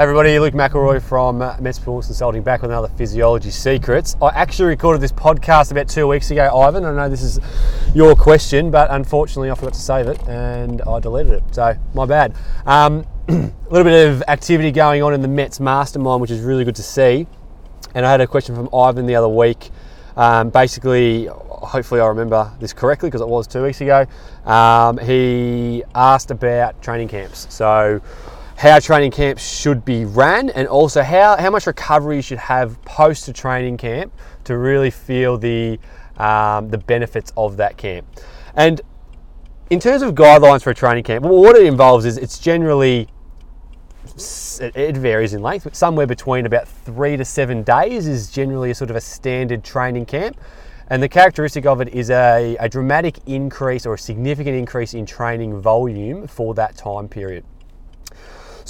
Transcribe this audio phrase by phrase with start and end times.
[0.00, 4.16] Hey everybody, Luke McElroy from Mets Performance Consulting back with another Physiology Secrets.
[4.22, 6.86] I actually recorded this podcast about two weeks ago, Ivan.
[6.86, 7.38] I know this is
[7.94, 12.06] your question, but unfortunately I forgot to save it and I deleted it, so my
[12.06, 12.34] bad.
[12.64, 16.64] Um, a little bit of activity going on in the Mets mastermind, which is really
[16.64, 17.26] good to see.
[17.94, 19.68] And I had a question from Ivan the other week.
[20.16, 24.06] Um, basically, hopefully I remember this correctly because it was two weeks ago.
[24.46, 27.46] Um, he asked about training camps.
[27.50, 28.00] So
[28.60, 32.80] how training camps should be ran and also how, how much recovery you should have
[32.82, 34.12] post a training camp
[34.44, 35.78] to really feel the,
[36.18, 38.06] um, the benefits of that camp.
[38.54, 38.82] And
[39.70, 43.08] in terms of guidelines for a training camp, well, what it involves is it's generally
[44.60, 48.74] it varies in length, but somewhere between about three to seven days is generally a
[48.74, 50.38] sort of a standard training camp.
[50.88, 55.06] And the characteristic of it is a, a dramatic increase or a significant increase in
[55.06, 57.42] training volume for that time period.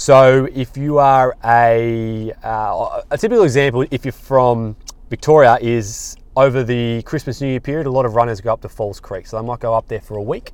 [0.01, 4.75] So if you are a, uh, a typical example, if you're from
[5.11, 8.67] Victoria, is over the Christmas New Year period, a lot of runners go up to
[8.67, 9.27] Falls Creek.
[9.27, 10.53] So they might go up there for a week.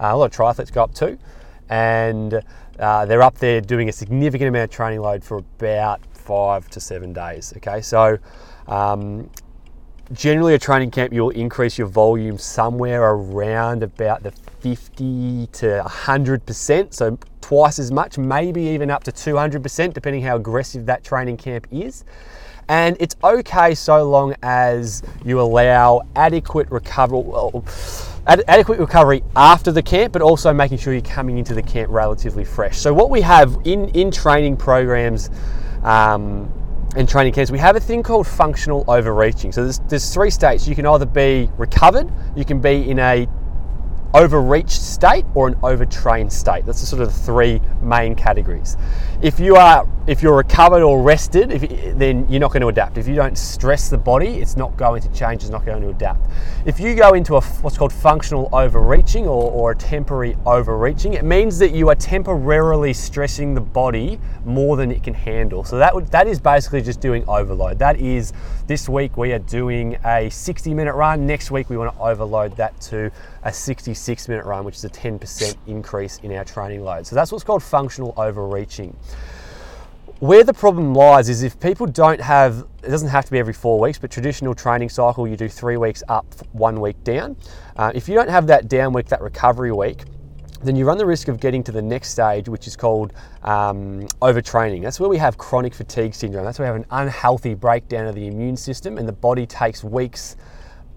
[0.00, 1.16] Uh, a lot of triathletes go up too.
[1.68, 2.42] And
[2.80, 6.80] uh, they're up there doing a significant amount of training load for about five to
[6.80, 7.54] seven days.
[7.58, 8.18] Okay, so
[8.66, 9.30] um,
[10.12, 16.92] generally a training camp you'll increase your volume somewhere around about the 50 to 100%,
[16.92, 17.16] so
[17.48, 22.04] twice as much, maybe even up to 200%, depending how aggressive that training camp is.
[22.68, 27.64] And it's okay so long as you allow adequate recovery, well,
[28.26, 32.44] adequate recovery after the camp, but also making sure you're coming into the camp relatively
[32.44, 32.76] fresh.
[32.76, 35.30] So what we have in in training programs.
[35.82, 36.52] Um,
[36.96, 39.52] and training camps, we have a thing called functional overreaching.
[39.52, 40.66] So there's, there's three states.
[40.66, 43.28] You can either be recovered, you can be in a
[44.14, 46.64] overreached state or an overtrained state.
[46.66, 48.76] That's the sort of the three main categories.
[49.22, 52.96] If you are if you're recovered or rested, you, then you're not going to adapt.
[52.96, 55.42] If you don't stress the body, it's not going to change.
[55.42, 56.30] It's not going to adapt.
[56.64, 61.26] If you go into a what's called functional overreaching or, or a temporary overreaching, it
[61.26, 65.62] means that you are temporarily stressing the body more than it can handle.
[65.62, 67.78] So that would, that is basically just doing overload.
[67.78, 68.32] That is
[68.66, 71.26] this week we are doing a 60 minute run.
[71.26, 73.12] Next week we want to overload that to
[73.42, 77.06] a 66 minute run, which is a 10% increase in our training load.
[77.06, 78.96] So that's what's called functional overreaching.
[80.20, 83.52] Where the problem lies is if people don't have, it doesn't have to be every
[83.52, 87.36] four weeks, but traditional training cycle, you do three weeks up, one week down.
[87.76, 90.02] Uh, if you don't have that down week, that recovery week,
[90.64, 93.12] then you run the risk of getting to the next stage, which is called
[93.44, 94.82] um, overtraining.
[94.82, 96.44] That's where we have chronic fatigue syndrome.
[96.44, 99.84] That's where we have an unhealthy breakdown of the immune system, and the body takes
[99.84, 100.34] weeks,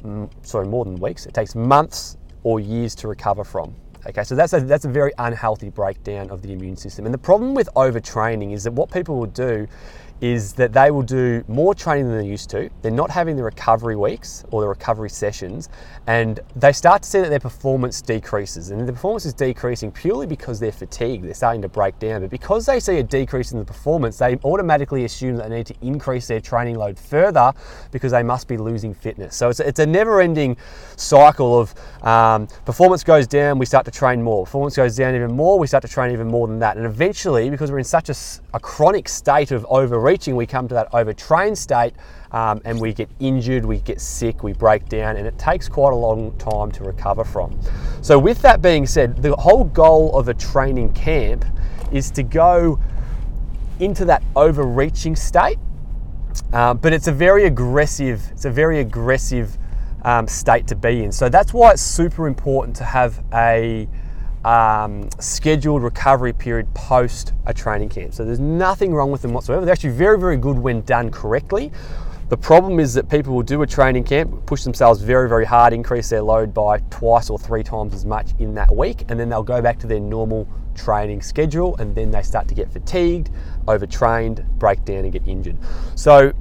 [0.01, 3.75] mm, sorry, more than weeks, it takes months or years to recover from.
[4.07, 7.05] Okay, so that's a, that's a very unhealthy breakdown of the immune system.
[7.05, 9.67] And the problem with overtraining is that what people will do
[10.21, 12.69] is that they will do more training than they're used to.
[12.83, 15.67] They're not having the recovery weeks or the recovery sessions,
[16.05, 18.69] and they start to see that their performance decreases.
[18.69, 22.21] And the performance is decreasing purely because they're fatigued, they're starting to break down.
[22.21, 25.67] But because they see a decrease in the performance, they automatically assume that they need
[25.67, 27.51] to increase their training load further
[27.89, 29.35] because they must be losing fitness.
[29.35, 30.55] So it's a, it's a never ending
[30.97, 31.73] cycle of
[32.03, 34.45] um, performance goes down, we start to train more.
[34.45, 36.77] Performance goes down even more, we start to train even more than that.
[36.77, 38.15] And eventually, because we're in such a,
[38.53, 41.93] a chronic state of overreaching, we come to that overtrained state
[42.31, 45.93] um, and we get injured, we get sick, we break down, and it takes quite
[45.93, 47.59] a long time to recover from.
[48.01, 51.45] So, with that being said, the whole goal of a training camp
[51.91, 52.79] is to go
[53.79, 55.57] into that overreaching state,
[56.53, 59.57] uh, but it's a very aggressive, it's a very aggressive
[60.03, 61.11] um, state to be in.
[61.11, 63.87] So that's why it's super important to have a
[64.43, 68.13] um, scheduled recovery period post a training camp.
[68.13, 69.65] So there's nothing wrong with them whatsoever.
[69.65, 71.71] They're actually very, very good when done correctly.
[72.29, 75.73] The problem is that people will do a training camp, push themselves very, very hard,
[75.73, 79.27] increase their load by twice or three times as much in that week, and then
[79.27, 83.31] they'll go back to their normal training schedule, and then they start to get fatigued,
[83.67, 85.57] overtrained, break down, and get injured.
[85.95, 86.31] So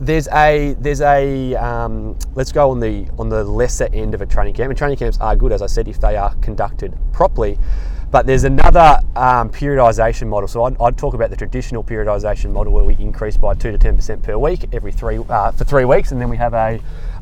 [0.00, 4.26] there's a there's a um, let's go on the on the lesser end of a
[4.26, 4.70] training camp.
[4.70, 7.58] And training camps are good, as I said, if they are conducted properly.
[8.10, 10.48] But there's another um, periodization model.
[10.48, 13.78] So I'd, I'd, talk about the traditional periodization model where we increase by two to
[13.78, 16.80] ten percent per week every three uh, for three weeks, and then we have a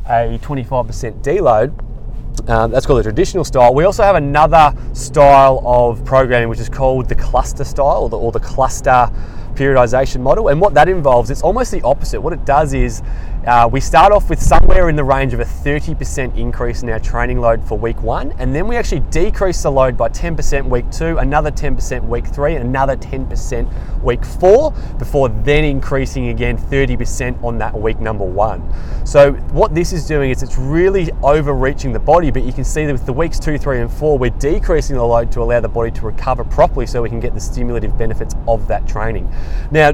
[0.09, 2.49] a 25% deload.
[2.49, 3.75] Um, that's called the traditional style.
[3.75, 8.19] We also have another style of programming which is called the cluster style or the,
[8.19, 9.11] or the cluster
[9.57, 10.49] periodization model.
[10.49, 12.21] And what that involves, it's almost the opposite.
[12.21, 13.03] What it does is
[13.47, 16.99] Uh, we start off with somewhere in the range of a 30% increase in our
[16.99, 20.91] training load for week one, and then we actually decrease the load by 10% week
[20.91, 27.41] two, another 10% week three, and another 10% week four, before then increasing again 30%
[27.45, 28.69] on that week number one.
[29.07, 32.85] So, what this is doing is it's really overreaching the body, but you can see
[32.85, 35.69] that with the weeks two, three, and four, we're decreasing the load to allow the
[35.69, 39.33] body to recover properly so we can get the stimulative benefits of that training.
[39.71, 39.93] Now,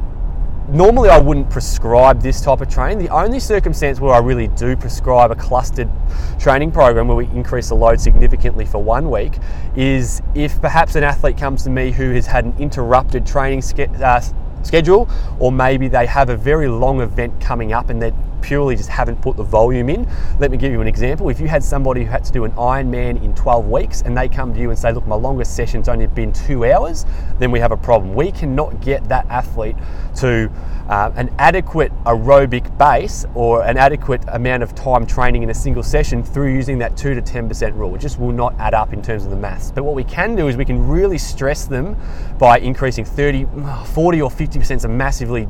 [0.73, 2.99] normally I wouldn't prescribe this type of training.
[2.99, 5.91] The only circumstance where I really do prescribe a clustered
[6.39, 9.35] training program where we increase the load significantly for one week
[9.77, 13.63] is if perhaps an athlete comes to me who has had an interrupted training
[14.03, 14.21] uh,
[14.63, 18.13] schedule, or maybe they have a very long event coming up and they
[18.43, 20.07] purely just haven't put the volume in.
[20.39, 21.29] Let me give you an example.
[21.29, 24.29] If you had somebody who had to do an Ironman in 12 weeks and they
[24.29, 27.07] come to you and say, Look, my longest session's only been two hours,
[27.39, 28.15] then we have a problem.
[28.15, 29.77] We cannot get that athlete
[30.17, 30.51] to
[30.89, 35.83] uh, an adequate aerobic base or an adequate amount of time training in a single
[35.83, 37.95] session through using that 2 to 10% rule.
[37.95, 39.71] It just will not add up in terms of the maths.
[39.71, 41.97] But what we can do is we can really stress them
[42.39, 43.47] by increasing 30,
[43.87, 45.49] 40 or 50% is a massively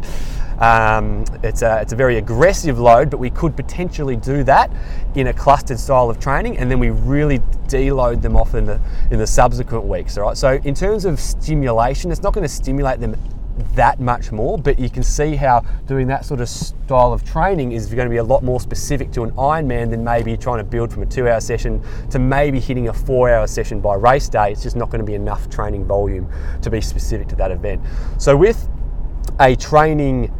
[0.58, 4.70] um, it's, a, it's a very aggressive load, but we could potentially do that
[5.16, 8.80] in a clustered style of training, and then we really deload them off in the
[9.10, 10.16] in the subsequent weeks.
[10.16, 10.36] All right.
[10.36, 13.16] So in terms of stimulation, it's not going to stimulate them
[13.74, 17.72] that much more, but you can see how doing that sort of style of training
[17.72, 20.64] is going to be a lot more specific to an Ironman than maybe trying to
[20.64, 24.28] build from a two hour session to maybe hitting a four hour session by race
[24.28, 24.52] day.
[24.52, 26.30] It's just not going to be enough training volume
[26.62, 27.80] to be specific to that event.
[28.18, 28.68] So, with
[29.40, 30.32] a training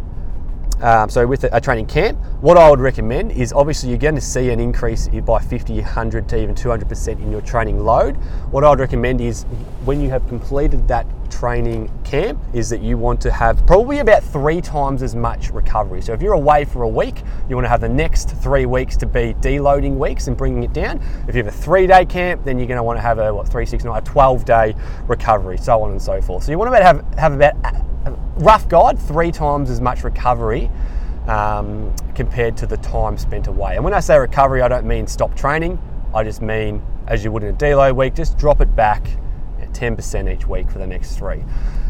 [0.83, 4.21] um, so with a, training camp, what I would recommend is obviously you're going to
[4.21, 8.17] see an increase by 50, 100 to even 200% in your training load.
[8.51, 9.45] What I would recommend is
[9.85, 14.25] when you have completed that training camp is that you want to have probably about
[14.25, 16.03] three times as much recovery.
[16.03, 18.97] So if you're away for a week, you want to have the next three weeks
[18.99, 21.01] to be deloading weeks and bringing it down.
[21.29, 23.33] If you have a three day camp, then you're going to want to have a
[23.33, 24.75] what three, six, nine, a 12 day
[25.07, 26.43] recovery, so on and so forth.
[26.43, 27.55] So you want to have have about
[28.37, 30.71] rough guide, three times as much recovery
[31.27, 33.77] um, compared to the time spent away.
[33.77, 35.81] And when I say recovery, I don't mean stop training.
[36.15, 39.07] I just mean, as you would in a deload week, just drop it back
[39.73, 41.45] 10% each week for the next three.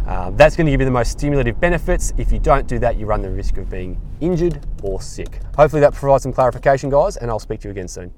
[0.06, 2.12] Um, that's going to give you the most stimulative benefits.
[2.16, 5.40] If you don't do that, you run the risk of being injured or sick.
[5.56, 8.12] Hopefully, that provides some clarification, guys, and I'll speak to you again soon.